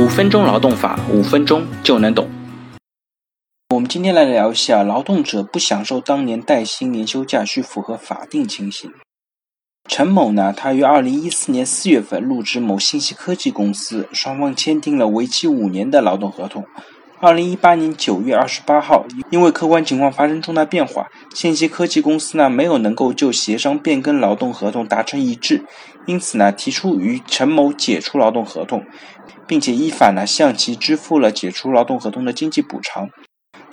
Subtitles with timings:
[0.00, 2.26] 五分钟劳动法，五分钟就能懂。
[3.68, 8.90] 我们今天来聊一下，劳动者不享受当年带薪年休假需符合法定情形。
[9.90, 16.64] 陈某呢，他于二零一四年四月份入职某信息科技公司，双方签订了为期五年的劳动合同。
[17.22, 25.62] 二零一八年九月二十八号，因为客观情况发生重大变化，信息科技公司呢没有能够就协商变更劳动合同达成一致，
[26.06, 28.86] 因此呢提出与陈某解除劳动合同，
[29.46, 33.10] 并且依法呢向其支付了解除劳动合同的经济补偿。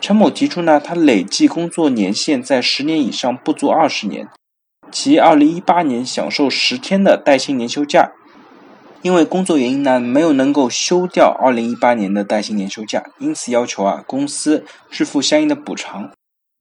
[0.01, 4.27] 陈某提出呢，他累计工作年限在十年以上不足二十年，
[4.91, 8.11] 其二零一八年享受十天的带薪年休假。
[9.07, 16.11] 因为工作原因呢，没有能够休掉二零一八年的带薪年休假，因此要求啊公司支付相应的补偿。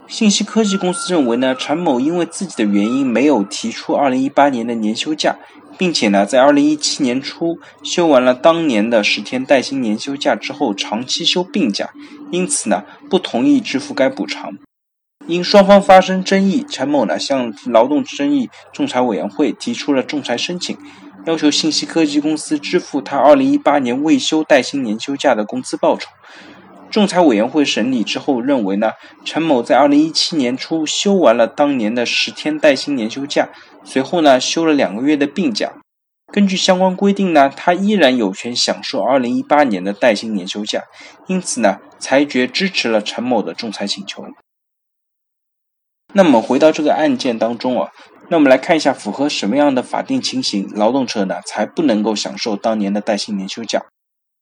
[0.07, 5.35] 信息科技公司认为呢，陈某因为自己的原因没有提出二零一八年的年休假，
[5.77, 11.91] 并且呢在二零一七年初休完了当年的十天带薪年休假之后，长期休病假，
[12.31, 14.57] 因此呢不同意支付该补偿。
[15.27, 20.79] 因双方发生争议，陈某呢向劳动争议仲裁委员会提出了仲裁申请。
[21.27, 26.09] 要求信息科技公司支付他2018年未休带薪年休假的工资报酬。
[26.89, 28.93] 仲裁委员会审理之后认为呢，
[29.25, 33.49] 陈某在2017年初休完了当年的十天带薪年休假，
[33.83, 35.73] 随后呢休了两个月的病假。
[36.33, 40.85] 根据相关规定呢，他依然有权享受2018年的带薪年休假，
[41.27, 44.25] 因此呢，裁决支持了陈某的仲裁请求。
[46.13, 47.91] 那么回到这个案件当中啊。
[48.29, 53.85] 那我们来看一下，符合什么样的法定情形，劳动者呢才不能够享受当年的带薪年休假？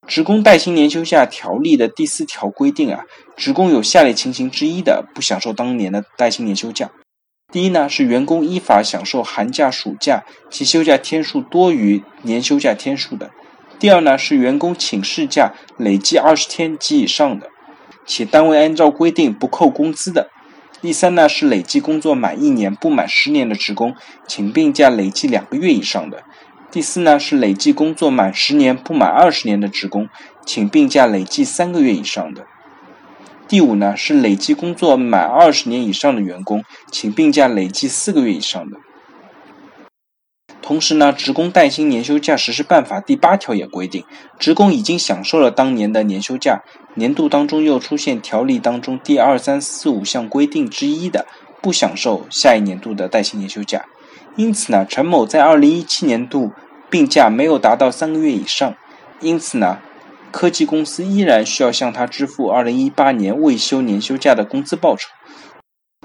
[0.07, 3.05] 职工带薪年休假条例的第四条规定啊，
[3.37, 6.91] 职工有下列情形之一的不享受当年的带薪年休假：
[7.53, 13.29] 第一呢，是员工依法享受寒假、暑假其休假天数多于年休假天数的；
[13.79, 17.49] 第二呢，是员工请事假累计二十天及以上的，
[18.07, 20.31] 且单位按照规定不扣工资的。
[20.85, 23.95] 第三呢是累计工作满一年不满十年的职工，
[24.29, 26.19] 请病假累计两个月以上的；
[26.71, 30.11] 第四呢是累计工作满十年不满二十年的职工，
[30.45, 32.43] 请病假累计三个月以上的；
[33.49, 36.63] 第五呢是累计工作满二十年以上的员工，
[36.93, 38.77] 请病假累计四个月以上的。
[40.65, 44.03] 同时呢，职工带薪年休假实施办法第八条也规定，
[44.39, 46.63] 职工已经享受了当年的年休假，
[46.95, 51.27] 年度当中又出现条例当中第二三四五项规定之一的，
[51.61, 53.85] 不享受下一年度的带薪年休假。
[54.37, 56.53] 因此呢，陈某在二零一七年度
[56.89, 58.75] 病假没有达到三个月以上，
[59.21, 59.81] 因此呢，
[60.31, 65.11] 科技公司依然需要向他支付二零一八年未休年休假的工资报酬。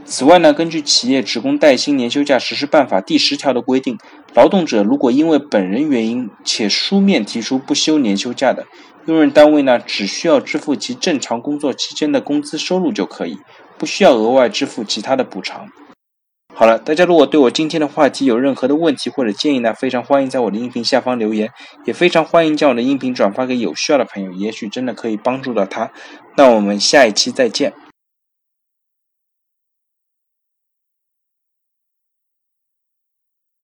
[0.06, 3.98] 此外呢，根据企业职工带薪年休假实施办法第十条的规定，
[4.34, 8.66] 劳动者如果因为本人原因且书面提出不休年休假的，
[9.06, 13.38] 用人单位呢只需要支付其正常工作期间的工资收入就可以，
[13.78, 15.68] 不需要额外支付其他的补偿。
[16.54, 21.50] 好了，大家如果对我今天的话题有任何的问题或者建议呢，非常欢迎在我的音频下方留言，
[21.86, 25.92] 也非常欢迎将我的音频转发给有需要的朋友，也许真的可以帮助到他。
[26.36, 27.74] 那我们下一期再见。